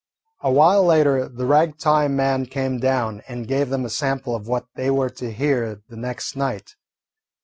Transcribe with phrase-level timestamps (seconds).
[0.41, 4.65] Awhile later the "Rag time" man came down and gave them a sample of what
[4.73, 6.73] they were to hear the next night.